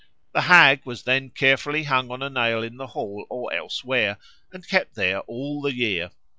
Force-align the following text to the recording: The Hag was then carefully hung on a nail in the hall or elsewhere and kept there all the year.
The 0.33 0.41
Hag 0.41 0.81
was 0.83 1.03
then 1.03 1.29
carefully 1.29 1.83
hung 1.83 2.09
on 2.09 2.23
a 2.23 2.29
nail 2.31 2.63
in 2.63 2.77
the 2.77 2.87
hall 2.87 3.27
or 3.29 3.53
elsewhere 3.53 4.17
and 4.51 4.67
kept 4.67 4.95
there 4.95 5.19
all 5.19 5.61
the 5.61 5.75
year. 5.75 6.09